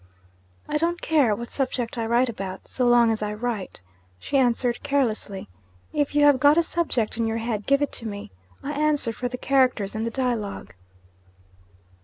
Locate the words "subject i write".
1.51-2.27